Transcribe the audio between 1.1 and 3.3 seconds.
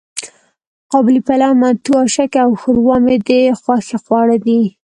پلو، منتو، آشکې او ښوروا مې د